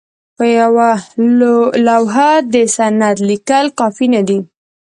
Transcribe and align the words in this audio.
په 0.37 0.45
یوه 0.59 0.89
لوحه 1.87 2.31
د 2.53 2.55
سند 2.75 3.03
لیکل 3.29 3.65
کافي 3.79 4.07
نه 4.15 4.21
دي. 4.27 4.39